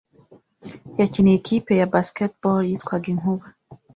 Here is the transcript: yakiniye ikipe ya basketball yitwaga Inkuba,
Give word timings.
yakiniye 0.99 1.35
ikipe 1.37 1.71
ya 1.79 1.89
basketball 1.93 2.59
yitwaga 2.69 3.07
Inkuba, 3.13 3.45